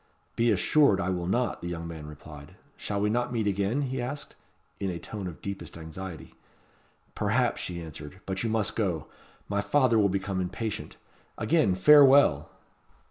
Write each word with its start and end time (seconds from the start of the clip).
"Be 0.35 0.49
assured 0.51 0.99
I 0.99 1.11
will 1.11 1.27
not," 1.27 1.61
the 1.61 1.67
young 1.67 1.87
man 1.87 2.07
replied. 2.07 2.55
"Shall 2.75 2.99
we 2.99 3.11
not 3.11 3.31
meet 3.31 3.45
again?" 3.45 3.83
he 3.83 4.01
asked, 4.01 4.35
in 4.79 4.89
a 4.89 4.97
tone 4.97 5.27
of 5.27 5.43
deepest 5.43 5.77
anxiety. 5.77 6.33
"Perhaps," 7.13 7.61
she 7.61 7.79
answered. 7.79 8.19
"But 8.25 8.41
you 8.41 8.49
must 8.49 8.75
go. 8.75 9.05
My 9.47 9.61
father 9.61 9.99
will 9.99 10.09
become 10.09 10.41
impatient. 10.41 10.97
Again 11.37 11.75
farewell!" 11.75 12.49